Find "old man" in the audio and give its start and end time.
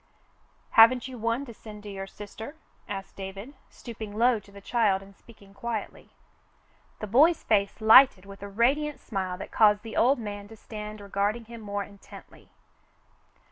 9.95-10.47